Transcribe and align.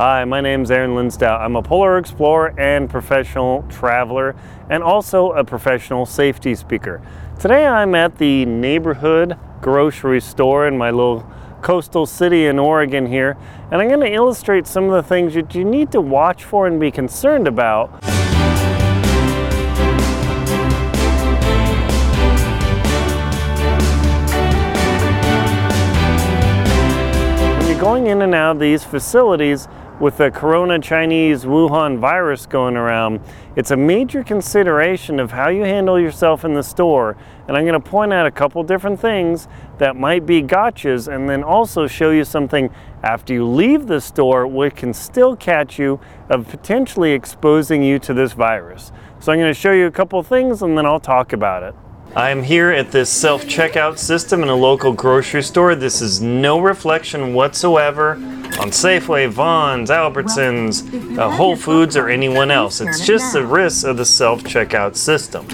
Hi, 0.00 0.24
my 0.24 0.40
name 0.40 0.62
is 0.62 0.70
Aaron 0.70 0.92
Linsdau. 0.92 1.40
I'm 1.40 1.56
a 1.56 1.62
polar 1.62 1.98
explorer 1.98 2.58
and 2.58 2.88
professional 2.88 3.66
traveler, 3.68 4.34
and 4.70 4.82
also 4.82 5.32
a 5.32 5.44
professional 5.44 6.06
safety 6.06 6.54
speaker. 6.54 7.02
Today 7.38 7.66
I'm 7.66 7.94
at 7.94 8.16
the 8.16 8.46
neighborhood 8.46 9.36
grocery 9.60 10.22
store 10.22 10.66
in 10.66 10.78
my 10.78 10.90
little 10.90 11.30
coastal 11.60 12.06
city 12.06 12.46
in 12.46 12.58
Oregon 12.58 13.04
here, 13.04 13.36
and 13.70 13.82
I'm 13.82 13.88
going 13.88 14.00
to 14.00 14.10
illustrate 14.10 14.66
some 14.66 14.84
of 14.84 14.92
the 14.92 15.02
things 15.02 15.34
that 15.34 15.54
you 15.54 15.66
need 15.66 15.92
to 15.92 16.00
watch 16.00 16.44
for 16.44 16.66
and 16.66 16.80
be 16.80 16.90
concerned 16.90 17.46
about. 17.46 17.90
When 27.58 27.68
you're 27.68 27.78
going 27.78 28.06
in 28.06 28.22
and 28.22 28.34
out 28.34 28.52
of 28.52 28.60
these 28.60 28.82
facilities, 28.82 29.68
with 30.00 30.16
the 30.16 30.30
corona 30.30 30.78
Chinese 30.78 31.44
Wuhan 31.44 31.98
virus 31.98 32.46
going 32.46 32.74
around, 32.74 33.20
it's 33.54 33.70
a 33.70 33.76
major 33.76 34.24
consideration 34.24 35.20
of 35.20 35.30
how 35.30 35.50
you 35.50 35.62
handle 35.62 36.00
yourself 36.00 36.44
in 36.44 36.54
the 36.54 36.62
store. 36.62 37.18
And 37.46 37.56
I'm 37.56 37.64
going 37.64 37.80
to 37.80 37.90
point 37.90 38.12
out 38.12 38.26
a 38.26 38.30
couple 38.30 38.62
different 38.62 38.98
things 38.98 39.46
that 39.76 39.96
might 39.96 40.24
be 40.24 40.42
gotchas 40.42 41.12
and 41.12 41.28
then 41.28 41.44
also 41.44 41.86
show 41.86 42.10
you 42.10 42.24
something 42.24 42.70
after 43.02 43.34
you 43.34 43.46
leave 43.46 43.86
the 43.86 44.00
store 44.00 44.46
which 44.46 44.76
can 44.76 44.94
still 44.94 45.36
catch 45.36 45.78
you 45.78 46.00
of 46.30 46.48
potentially 46.48 47.12
exposing 47.12 47.82
you 47.82 47.98
to 47.98 48.14
this 48.14 48.32
virus. 48.32 48.92
So 49.18 49.32
I'm 49.32 49.38
going 49.38 49.52
to 49.52 49.60
show 49.60 49.72
you 49.72 49.86
a 49.86 49.90
couple 49.90 50.22
things 50.22 50.62
and 50.62 50.78
then 50.78 50.86
I'll 50.86 51.00
talk 51.00 51.34
about 51.34 51.62
it. 51.62 51.74
I'm 52.16 52.42
here 52.42 52.72
at 52.72 52.90
this 52.90 53.08
self 53.08 53.44
checkout 53.44 53.96
system 53.96 54.42
in 54.42 54.48
a 54.48 54.54
local 54.54 54.92
grocery 54.92 55.44
store. 55.44 55.76
This 55.76 56.02
is 56.02 56.20
no 56.20 56.58
reflection 56.58 57.34
whatsoever 57.34 58.14
on 58.58 58.70
Safeway, 58.70 59.28
Vons, 59.28 59.90
Albertsons, 59.90 61.16
uh, 61.16 61.30
Whole 61.30 61.54
Foods, 61.54 61.96
or 61.96 62.08
anyone 62.08 62.50
else. 62.50 62.80
It's 62.80 63.06
just 63.06 63.32
the 63.32 63.46
risk 63.46 63.86
of 63.86 63.96
the 63.96 64.04
self 64.04 64.42
checkout 64.42 64.96
system. 64.96 65.46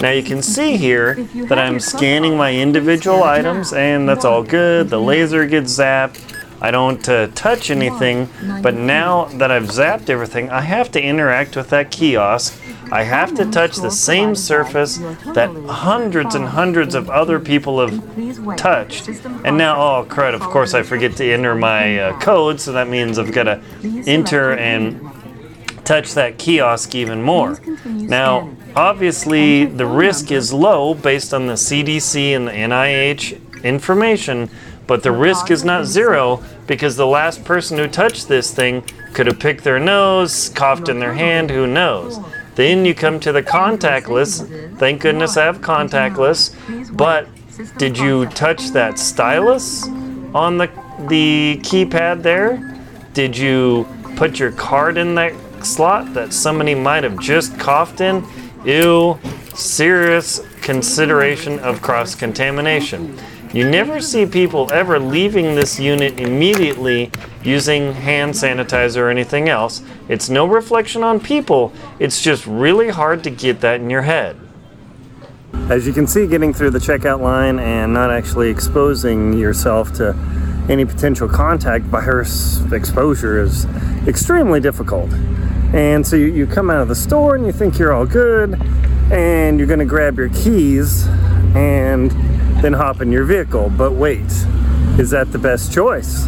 Now 0.00 0.10
you 0.10 0.22
can 0.22 0.40
see 0.40 0.78
here 0.78 1.14
that 1.48 1.58
I'm 1.58 1.78
scanning 1.78 2.38
my 2.38 2.54
individual 2.54 3.22
items, 3.22 3.74
and 3.74 4.08
that's 4.08 4.24
all 4.24 4.42
good. 4.42 4.88
The 4.88 5.00
laser 5.00 5.46
gets 5.46 5.78
zapped. 5.78 6.37
I 6.60 6.70
don't 6.70 7.08
uh, 7.08 7.28
touch 7.34 7.70
anything, 7.70 8.28
but 8.62 8.74
now 8.74 9.26
that 9.26 9.50
I've 9.50 9.68
zapped 9.68 10.10
everything, 10.10 10.50
I 10.50 10.62
have 10.62 10.90
to 10.92 11.02
interact 11.02 11.56
with 11.56 11.70
that 11.70 11.90
kiosk 11.90 12.60
I 12.90 13.02
have 13.02 13.34
to 13.34 13.50
touch 13.50 13.76
the 13.76 13.90
same 13.90 14.34
surface 14.34 14.98
that 15.34 15.50
hundreds 15.66 16.34
and 16.34 16.46
hundreds 16.46 16.94
of 16.94 17.10
other 17.10 17.38
people 17.38 17.86
have 17.86 18.56
touched. 18.56 19.08
And 19.44 19.58
now, 19.58 19.80
oh 19.80 20.06
crud, 20.08 20.34
of 20.34 20.40
course 20.40 20.74
I 20.74 20.82
forget 20.82 21.16
to 21.16 21.32
enter 21.32 21.54
my 21.54 21.98
uh, 21.98 22.20
code, 22.20 22.60
so 22.60 22.72
that 22.72 22.88
means 22.88 23.18
I've 23.18 23.32
got 23.32 23.44
to 23.44 23.60
enter 24.06 24.52
and 24.52 25.00
touch 25.84 26.14
that 26.14 26.38
kiosk 26.38 26.94
even 26.94 27.22
more. 27.22 27.60
Now, 27.84 28.50
obviously, 28.74 29.66
the 29.66 29.86
risk 29.86 30.30
is 30.30 30.52
low 30.52 30.94
based 30.94 31.34
on 31.34 31.46
the 31.46 31.54
CDC 31.54 32.30
and 32.36 32.48
the 32.48 32.52
NIH 32.52 33.64
information, 33.64 34.48
but 34.88 35.02
the 35.04 35.12
risk 35.12 35.52
is 35.52 35.64
not 35.64 35.84
zero 35.84 36.42
because 36.66 36.96
the 36.96 37.06
last 37.06 37.44
person 37.44 37.78
who 37.78 37.86
touched 37.86 38.26
this 38.26 38.52
thing 38.52 38.82
could 39.12 39.26
have 39.26 39.38
picked 39.38 39.62
their 39.62 39.78
nose, 39.78 40.48
coughed 40.48 40.88
in 40.88 40.98
their 40.98 41.12
hand, 41.12 41.50
who 41.50 41.66
knows. 41.66 42.18
Then 42.56 42.84
you 42.84 42.94
come 42.94 43.20
to 43.20 43.30
the 43.30 43.42
contactless. 43.42 44.76
Thank 44.78 45.02
goodness 45.02 45.36
I 45.36 45.44
have 45.44 45.60
contactless. 45.60 46.96
But 46.96 47.28
did 47.76 47.98
you 47.98 48.26
touch 48.26 48.70
that 48.70 48.98
stylus 48.98 49.86
on 50.34 50.58
the 50.58 50.68
the 51.08 51.60
keypad 51.62 52.22
there? 52.22 52.80
Did 53.12 53.36
you 53.36 53.86
put 54.16 54.38
your 54.38 54.52
card 54.52 54.96
in 54.96 55.14
that 55.16 55.34
slot 55.64 56.14
that 56.14 56.32
somebody 56.32 56.74
might 56.74 57.04
have 57.04 57.18
just 57.20 57.58
coughed 57.58 58.00
in? 58.00 58.24
Ew, 58.64 59.18
serious 59.54 60.40
consideration 60.62 61.58
of 61.60 61.80
cross 61.80 62.14
contamination. 62.14 63.16
You 63.54 63.68
never 63.68 64.00
see 64.02 64.26
people 64.26 64.70
ever 64.72 64.98
leaving 64.98 65.54
this 65.54 65.80
unit 65.80 66.20
immediately 66.20 67.10
using 67.42 67.94
hand 67.94 68.34
sanitizer 68.34 68.98
or 68.98 69.08
anything 69.08 69.48
else. 69.48 69.82
It's 70.08 70.28
no 70.28 70.46
reflection 70.46 71.02
on 71.02 71.18
people, 71.18 71.72
it's 71.98 72.20
just 72.20 72.46
really 72.46 72.90
hard 72.90 73.24
to 73.24 73.30
get 73.30 73.62
that 73.62 73.80
in 73.80 73.88
your 73.88 74.02
head. 74.02 74.36
As 75.70 75.86
you 75.86 75.94
can 75.94 76.06
see, 76.06 76.26
getting 76.26 76.52
through 76.52 76.70
the 76.70 76.78
checkout 76.78 77.20
line 77.20 77.58
and 77.58 77.94
not 77.94 78.10
actually 78.10 78.50
exposing 78.50 79.32
yourself 79.32 79.92
to 79.94 80.14
any 80.68 80.84
potential 80.84 81.26
contact 81.26 81.84
virus 81.84 82.60
exposure 82.72 83.42
is 83.42 83.64
extremely 84.06 84.60
difficult. 84.60 85.10
And 85.72 86.06
so 86.06 86.16
you, 86.16 86.26
you 86.26 86.46
come 86.46 86.68
out 86.68 86.82
of 86.82 86.88
the 86.88 86.94
store 86.94 87.34
and 87.34 87.46
you 87.46 87.52
think 87.52 87.78
you're 87.78 87.94
all 87.94 88.06
good, 88.06 88.60
and 89.10 89.58
you're 89.58 89.66
going 89.66 89.78
to 89.78 89.86
grab 89.86 90.18
your 90.18 90.28
keys 90.30 91.06
and 91.54 92.12
then 92.62 92.72
hop 92.72 93.00
in 93.00 93.12
your 93.12 93.24
vehicle. 93.24 93.70
But 93.76 93.92
wait, 93.92 94.26
is 94.98 95.10
that 95.10 95.30
the 95.32 95.38
best 95.38 95.72
choice? 95.72 96.26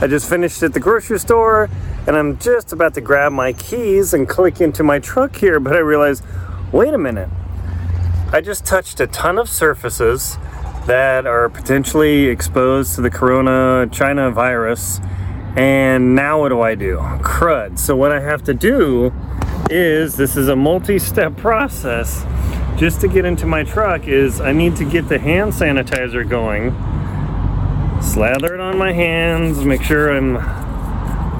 I 0.00 0.06
just 0.06 0.28
finished 0.28 0.62
at 0.62 0.72
the 0.72 0.80
grocery 0.80 1.18
store 1.18 1.68
and 2.06 2.16
I'm 2.16 2.38
just 2.38 2.72
about 2.72 2.94
to 2.94 3.00
grab 3.00 3.32
my 3.32 3.52
keys 3.52 4.14
and 4.14 4.26
click 4.28 4.60
into 4.60 4.82
my 4.82 4.98
truck 4.98 5.36
here, 5.36 5.60
but 5.60 5.74
I 5.74 5.80
realized, 5.80 6.24
wait 6.72 6.94
a 6.94 6.98
minute. 6.98 7.28
I 8.32 8.40
just 8.40 8.64
touched 8.64 9.00
a 9.00 9.06
ton 9.06 9.38
of 9.38 9.48
surfaces 9.48 10.38
that 10.86 11.26
are 11.26 11.50
potentially 11.50 12.26
exposed 12.26 12.94
to 12.94 13.02
the 13.02 13.10
corona 13.10 13.88
China 13.92 14.30
virus. 14.30 15.00
And 15.56 16.14
now 16.14 16.40
what 16.40 16.48
do 16.48 16.62
I 16.62 16.74
do? 16.74 16.96
Crud. 17.20 17.78
So 17.78 17.94
what 17.94 18.10
I 18.10 18.20
have 18.20 18.42
to 18.44 18.54
do 18.54 19.12
is 19.68 20.16
this 20.16 20.36
is 20.36 20.48
a 20.48 20.56
multi-step 20.56 21.36
process 21.36 22.24
just 22.78 23.00
to 23.00 23.08
get 23.08 23.24
into 23.24 23.44
my 23.44 23.64
truck 23.64 24.06
is 24.06 24.40
I 24.40 24.52
need 24.52 24.76
to 24.76 24.84
get 24.84 25.08
the 25.08 25.18
hand 25.18 25.52
sanitizer 25.52 26.26
going, 26.26 26.70
slather 28.00 28.54
it 28.54 28.60
on 28.60 28.78
my 28.78 28.92
hands, 28.92 29.64
make 29.64 29.82
sure 29.82 30.16
I'm 30.16 30.36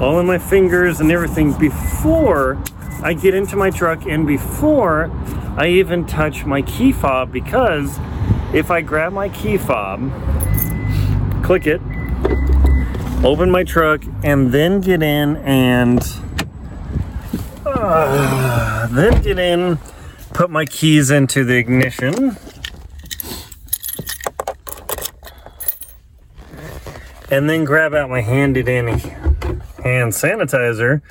all 0.03 0.19
in 0.19 0.27
my 0.27 0.39
fingers 0.39 0.99
and 0.99 1.13
everything 1.13 1.53
before 1.53 2.61
I 3.05 3.15
get 3.15 3.35
into 3.35 3.55
my 3.55 3.71
truck 3.71 4.05
and 4.05 4.27
before 4.27 5.13
I 5.57 5.69
even 5.69 6.07
touch 6.07 6.45
my 6.45 6.61
key 6.63 6.91
fob 6.91 7.31
because 7.31 7.97
if 8.53 8.73
I 8.73 8.81
grab 8.81 9.13
my 9.13 9.29
key 9.29 9.59
fob, 9.59 10.01
click 11.45 11.69
it, 11.69 11.81
open 13.25 13.49
my 13.49 13.63
truck, 13.63 14.03
and 14.25 14.51
then 14.51 14.81
get 14.81 15.05
in 15.05 15.37
and 15.37 16.01
uh, 17.65 18.89
then 18.89 19.23
get 19.23 19.39
in 19.39 19.79
put 20.39 20.51
my 20.51 20.65
keys 20.65 21.11
into 21.11 21.43
the 21.43 21.57
ignition. 21.57 22.37
And 27.29 27.51
then 27.51 27.65
grab 27.65 27.93
out 27.93 28.09
my 28.09 28.21
handy 28.21 28.63
dandy 28.63 28.93
hand 29.83 30.13
sanitizer. 30.13 31.03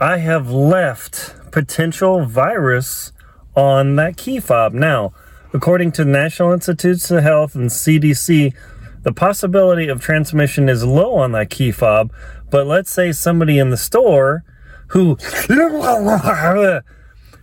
I 0.00 0.16
have 0.16 0.50
left 0.50 1.34
potential 1.50 2.24
virus 2.24 3.12
on 3.54 3.96
that 3.96 4.16
key 4.16 4.40
fob. 4.40 4.72
Now, 4.72 5.12
according 5.52 5.92
to 5.92 6.04
the 6.04 6.10
National 6.10 6.52
Institutes 6.52 7.10
of 7.10 7.22
Health 7.22 7.54
and 7.54 7.68
CDC, 7.68 8.54
the 9.02 9.12
possibility 9.12 9.88
of 9.88 10.00
transmission 10.00 10.70
is 10.70 10.86
low 10.86 11.16
on 11.16 11.32
that 11.32 11.50
key 11.50 11.70
fob. 11.70 12.10
But 12.50 12.66
let's 12.66 12.90
say 12.90 13.12
somebody 13.12 13.58
in 13.58 13.68
the 13.68 13.76
store 13.76 14.42
who 14.86 15.18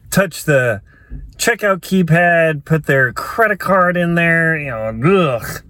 touch 0.09 0.43
the 0.43 0.81
checkout 1.37 1.79
keypad, 1.79 2.65
put 2.65 2.85
their 2.85 3.11
credit 3.13 3.59
card 3.59 3.97
in 3.97 4.15
there, 4.15 4.57
you 4.57 4.69
know, 4.69 5.37
ugh, 5.37 5.63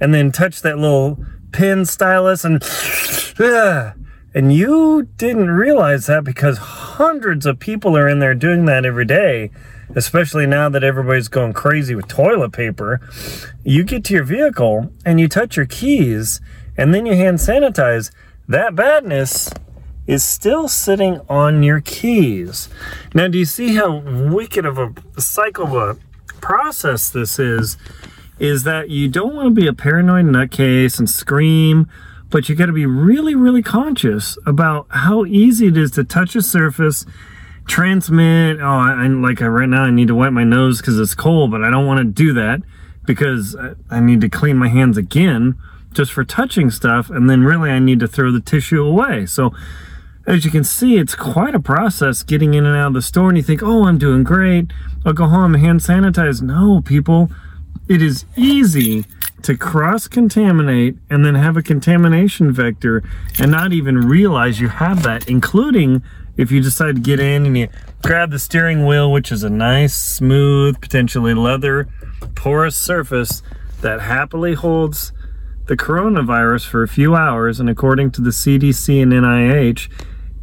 and 0.00 0.14
then 0.14 0.32
touch 0.32 0.62
that 0.62 0.78
little 0.78 1.18
pin 1.52 1.84
stylus 1.84 2.44
and 2.44 2.62
ugh. 3.40 3.94
And 4.34 4.52
you 4.52 5.08
didn't 5.16 5.50
realize 5.50 6.06
that 6.06 6.22
because 6.22 6.58
hundreds 6.58 7.46
of 7.46 7.58
people 7.58 7.96
are 7.96 8.08
in 8.08 8.18
there 8.18 8.34
doing 8.34 8.66
that 8.66 8.84
every 8.84 9.06
day, 9.06 9.50
especially 9.96 10.46
now 10.46 10.68
that 10.68 10.84
everybody's 10.84 11.28
going 11.28 11.54
crazy 11.54 11.94
with 11.94 12.08
toilet 12.08 12.52
paper. 12.52 13.00
You 13.64 13.84
get 13.84 14.04
to 14.04 14.14
your 14.14 14.24
vehicle 14.24 14.92
and 15.04 15.18
you 15.18 15.28
touch 15.28 15.56
your 15.56 15.66
keys 15.66 16.40
and 16.76 16.94
then 16.94 17.06
you 17.06 17.14
hand 17.14 17.38
sanitize. 17.38 18.10
That 18.46 18.74
badness 18.74 19.50
is 20.08 20.24
still 20.24 20.66
sitting 20.68 21.20
on 21.28 21.62
your 21.62 21.80
keys. 21.82 22.68
Now, 23.14 23.28
do 23.28 23.38
you 23.38 23.44
see 23.44 23.76
how 23.76 23.98
wicked 23.98 24.64
of 24.64 24.78
a 24.78 25.20
cycle 25.20 25.66
of 25.66 25.74
a 25.98 26.34
process 26.40 27.10
this 27.10 27.38
is? 27.38 27.76
Is 28.38 28.62
that 28.64 28.88
you 28.88 29.08
don't 29.08 29.34
want 29.34 29.54
to 29.54 29.60
be 29.60 29.66
a 29.66 29.72
paranoid 29.72 30.24
nutcase 30.24 30.98
and 30.98 31.10
scream, 31.10 31.88
but 32.30 32.48
you 32.48 32.54
got 32.54 32.66
to 32.66 32.72
be 32.72 32.86
really, 32.86 33.34
really 33.34 33.62
conscious 33.62 34.38
about 34.46 34.86
how 34.90 35.26
easy 35.26 35.66
it 35.66 35.76
is 35.76 35.90
to 35.92 36.04
touch 36.04 36.34
a 36.34 36.42
surface, 36.42 37.04
transmit. 37.66 38.60
Oh, 38.60 38.64
I, 38.64 39.06
like 39.08 39.40
right 39.40 39.68
now, 39.68 39.82
I 39.82 39.90
need 39.90 40.08
to 40.08 40.14
wipe 40.14 40.32
my 40.32 40.44
nose 40.44 40.80
because 40.80 40.98
it's 40.98 41.14
cold, 41.14 41.50
but 41.50 41.62
I 41.62 41.70
don't 41.70 41.86
want 41.86 41.98
to 41.98 42.04
do 42.04 42.32
that 42.32 42.62
because 43.04 43.56
I 43.90 44.00
need 44.00 44.22
to 44.22 44.30
clean 44.30 44.56
my 44.56 44.68
hands 44.68 44.96
again 44.96 45.58
just 45.92 46.12
for 46.12 46.24
touching 46.24 46.70
stuff, 46.70 47.10
and 47.10 47.28
then 47.28 47.42
really 47.42 47.70
I 47.70 47.78
need 47.78 48.00
to 48.00 48.08
throw 48.08 48.30
the 48.30 48.40
tissue 48.40 48.82
away. 48.82 49.26
So 49.26 49.52
as 50.28 50.44
you 50.44 50.50
can 50.50 50.62
see, 50.62 50.98
it's 50.98 51.14
quite 51.14 51.54
a 51.54 51.60
process 51.60 52.22
getting 52.22 52.52
in 52.52 52.66
and 52.66 52.76
out 52.76 52.88
of 52.88 52.92
the 52.92 53.02
store, 53.02 53.30
and 53.30 53.38
you 53.38 53.42
think, 53.42 53.62
oh, 53.62 53.86
I'm 53.86 53.96
doing 53.96 54.24
great. 54.24 54.70
I'll 55.06 55.14
go 55.14 55.26
home 55.26 55.54
and 55.54 55.64
hand 55.64 55.80
sanitize. 55.80 56.42
No, 56.42 56.82
people, 56.82 57.30
it 57.88 58.02
is 58.02 58.26
easy 58.36 59.06
to 59.42 59.56
cross-contaminate 59.56 60.98
and 61.08 61.24
then 61.24 61.34
have 61.34 61.56
a 61.56 61.62
contamination 61.62 62.52
vector 62.52 63.02
and 63.38 63.50
not 63.50 63.72
even 63.72 64.06
realize 64.06 64.60
you 64.60 64.68
have 64.68 65.02
that, 65.02 65.26
including 65.28 66.02
if 66.36 66.52
you 66.52 66.60
decide 66.60 66.96
to 66.96 67.00
get 67.00 67.20
in 67.20 67.46
and 67.46 67.56
you 67.56 67.68
grab 68.02 68.30
the 68.30 68.38
steering 68.38 68.84
wheel, 68.84 69.10
which 69.10 69.32
is 69.32 69.42
a 69.42 69.50
nice, 69.50 69.94
smooth, 69.94 70.78
potentially 70.82 71.32
leather, 71.32 71.88
porous 72.34 72.76
surface 72.76 73.42
that 73.80 74.02
happily 74.02 74.52
holds 74.52 75.10
the 75.68 75.76
coronavirus 75.76 76.66
for 76.66 76.82
a 76.82 76.88
few 76.88 77.14
hours, 77.14 77.60
and 77.60 77.70
according 77.70 78.10
to 78.10 78.20
the 78.20 78.30
CDC 78.30 79.02
and 79.02 79.12
NIH, 79.12 79.88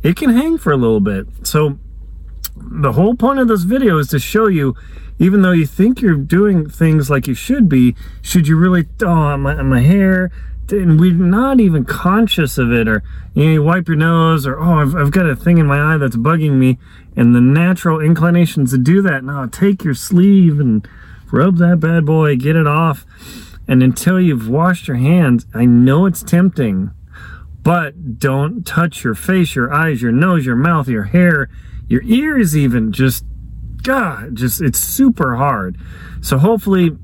it 0.06 0.16
can 0.16 0.30
hang 0.30 0.60
for 0.60 0.72
a 0.72 0.78
little 0.78 1.00
bit. 1.00 1.26
So 1.42 1.80
the 2.56 2.92
whole 2.92 3.16
point 3.16 3.40
of 3.40 3.48
this 3.48 3.64
video 3.64 3.98
is 3.98 4.08
to 4.10 4.20
show 4.20 4.46
you, 4.46 4.76
even 5.18 5.42
though 5.42 5.52
you 5.52 5.66
think 5.66 6.00
you're 6.00 6.16
doing 6.16 6.70
things 6.70 7.10
like 7.10 7.26
you 7.26 7.34
should 7.34 7.68
be, 7.68 7.96
should 8.22 8.48
you 8.48 8.56
really, 8.56 8.86
oh, 9.02 9.36
my, 9.36 9.60
my 9.64 9.82
hair, 9.82 10.32
and 10.70 11.00
we're 11.00 11.12
not 11.12 11.60
even 11.60 11.86
conscious 11.86 12.60
of 12.60 12.72
it, 12.72 12.88
or 12.88 13.04
you, 13.34 13.46
know, 13.46 13.52
you 13.54 13.64
wipe 13.64 13.88
your 13.88 13.98
nose, 13.98 14.46
or 14.46 14.60
oh, 14.60 14.76
I've, 14.76 14.96
I've 14.96 15.12
got 15.12 15.26
a 15.26 15.36
thing 15.36 15.58
in 15.58 15.66
my 15.66 15.96
eye 15.96 15.98
that's 15.98 16.16
bugging 16.16 16.54
me, 16.54 16.78
and 17.16 17.34
the 17.34 17.42
natural 17.42 18.00
inclinations 18.00 18.72
to 18.74 18.78
do 18.78 19.02
that, 19.02 19.24
now 19.24 19.48
take 19.48 19.84
your 19.84 19.96
sleeve 19.96 20.60
and 20.60 20.88
rub 21.32 21.58
that 21.58 21.80
bad 21.80 22.06
boy, 22.06 22.36
get 22.36 22.56
it 22.56 22.68
off, 22.68 23.08
and 23.68 23.82
until 23.82 24.22
you've 24.22 24.48
washed 24.48 24.88
your 24.88 24.98
hands, 24.98 25.48
I 25.52 25.66
know 25.66 26.06
it's 26.06 26.22
tempting, 26.22 26.92
but 27.66 28.20
don't 28.20 28.64
touch 28.64 29.04
your 29.04 29.16
face, 29.16 29.56
your 29.56 29.74
eyes, 29.74 30.00
your 30.00 30.12
nose, 30.12 30.46
your 30.46 30.56
mouth, 30.56 30.88
your 30.88 31.06
hair, 31.06 31.50
your 31.88 32.04
ears 32.04 32.56
even, 32.56 32.92
just, 32.92 33.26
God, 33.82 34.36
just, 34.36 34.62
it's 34.62 34.78
super 34.78 35.36
hard. 35.36 35.76
So 36.22 36.38
hopefully 36.38 36.96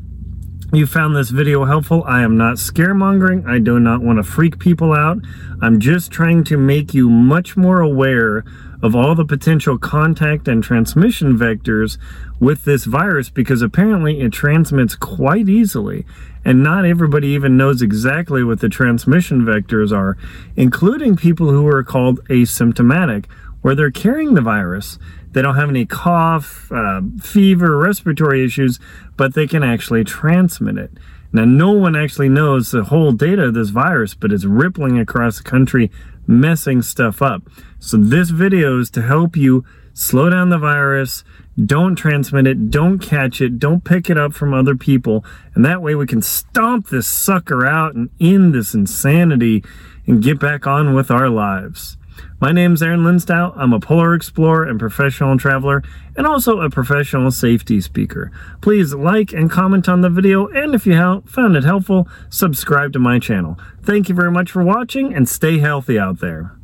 you 0.72 0.86
found 0.86 1.16
this 1.16 1.32
video 1.32 1.66
helpful. 1.66 2.04
I 2.06 2.22
am 2.22 2.38
not 2.38 2.58
scaremongering. 2.58 3.48
I 3.48 3.58
do 3.58 3.80
not 3.80 4.04
want 4.04 4.18
to 4.18 4.24
freak 4.24 4.60
people 4.60 4.94
out. 4.94 5.18
I'm 5.64 5.80
just 5.80 6.12
trying 6.12 6.44
to 6.46 6.58
make 6.58 6.94
you 6.94 7.10
much 7.10 7.58
more 7.58 7.82
aware 7.82 8.46
of 8.82 8.96
all 8.96 9.16
the 9.16 9.26
potential 9.26 9.78
contact 9.78 10.48
and 10.48 10.64
transmission 10.64 11.38
vectors 11.38 11.98
with 12.40 12.66
this 12.66 12.86
virus 12.86 13.30
because 13.30 13.62
apparently 13.62 14.22
it 14.22 14.32
transmits 14.32 14.96
quite 14.96 15.48
easily 15.48 16.06
and 16.44 16.64
not 16.64 16.86
everybody 16.86 17.28
even 17.30 17.58
knows 17.58 17.82
exactly 17.82 18.44
what 18.44 18.60
the 18.60 18.70
transmission 18.70 19.42
vectors 19.42 19.96
are, 19.96 20.18
including 20.56 21.16
people 21.16 21.50
who 21.50 21.68
are 21.68 21.84
called 21.84 22.24
asymptomatic, 22.30 23.26
where 23.62 23.76
they're 23.76 23.92
carrying 23.92 24.34
the 24.34 24.42
virus. 24.42 24.98
They 25.34 25.42
don't 25.42 25.56
have 25.56 25.70
any 25.70 25.86
cough, 25.86 26.72
uh, 26.72 27.02
fever, 27.22 27.78
respiratory 27.78 28.44
issues, 28.44 28.80
but 29.18 29.34
they 29.34 29.48
can 29.48 29.64
actually 29.64 30.04
transmit 30.04 30.78
it. 30.78 30.92
Now, 31.32 31.46
no 31.46 31.72
one 31.72 31.96
actually 31.96 32.28
knows 32.28 32.72
the 32.72 32.86
whole 32.86 33.14
data 33.14 33.44
of 33.44 33.54
this 33.54 33.70
virus, 33.70 34.14
but 34.14 34.34
it's 34.34 34.44
rippling 34.44 35.00
across 35.00 35.38
the 35.38 35.44
country, 35.44 35.90
messing 36.28 36.82
stuff 36.82 37.22
up. 37.22 37.44
So 37.80 37.98
this 37.98 38.30
video 38.30 38.80
is 38.80 38.90
to 38.92 39.02
help 39.02 39.36
you 39.36 39.64
slow 39.94 40.30
down 40.30 40.50
the 40.50 40.58
virus, 40.58 41.24
don't 41.64 41.96
transmit 41.96 42.48
it, 42.48 42.70
don't 42.70 43.00
catch 43.00 43.42
it, 43.42 43.60
don't 43.60 43.84
pick 43.84 44.10
it 44.10 44.18
up 44.18 44.34
from 44.34 44.54
other 44.54 44.76
people, 44.76 45.26
and 45.54 45.66
that 45.66 45.82
way 45.82 45.96
we 45.96 46.08
can 46.08 46.22
stomp 46.22 46.90
this 46.90 47.08
sucker 47.08 47.66
out 47.66 47.96
and 47.96 48.10
end 48.20 48.54
this 48.54 48.74
insanity 48.74 49.64
and 50.08 50.24
get 50.24 50.40
back 50.40 50.66
on 50.66 50.94
with 50.94 51.12
our 51.12 51.30
lives. 51.30 51.98
My 52.40 52.52
name 52.52 52.74
is 52.74 52.82
Aaron 52.82 53.02
Linsdau. 53.02 53.54
I'm 53.56 53.74
a 53.74 53.80
polar 53.80 54.14
explorer 54.14 54.68
and 54.68 54.80
professional 54.80 55.38
traveler, 55.38 55.84
and 56.16 56.26
also 56.26 56.62
a 56.62 56.70
professional 56.70 57.32
safety 57.32 57.82
speaker. 57.82 58.32
Please 58.62 58.94
like 58.94 59.34
and 59.34 59.50
comment 59.50 59.88
on 59.90 60.02
the 60.02 60.10
video, 60.10 60.48
and 60.48 60.74
if 60.74 60.86
you 60.86 61.22
found 61.26 61.56
it 61.56 61.64
helpful, 61.64 62.08
subscribe 62.30 62.94
to 62.94 63.00
my 63.00 63.20
channel. 63.20 63.60
Thank 63.84 64.10
you 64.10 64.16
very 64.16 64.32
much 64.32 64.52
for 64.52 64.64
watching, 64.64 65.14
and 65.14 65.28
stay 65.28 65.60
healthy 65.60 66.00
out 66.00 66.20
there. 66.20 66.56